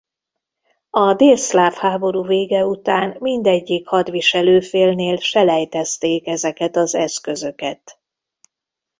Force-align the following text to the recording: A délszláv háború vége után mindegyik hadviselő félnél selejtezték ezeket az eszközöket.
A 0.89 1.13
délszláv 1.13 1.73
háború 1.73 2.23
vége 2.25 2.65
után 2.65 3.15
mindegyik 3.19 3.87
hadviselő 3.87 4.59
félnél 4.59 5.17
selejtezték 5.17 6.27
ezeket 6.27 6.75
az 6.75 6.95
eszközöket. 6.95 7.99